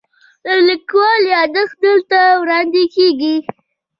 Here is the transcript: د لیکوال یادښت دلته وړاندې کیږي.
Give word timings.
د 0.43 0.45
لیکوال 0.67 1.21
یادښت 1.33 1.75
دلته 1.85 2.19
وړاندې 2.41 2.83
کیږي. 2.95 3.35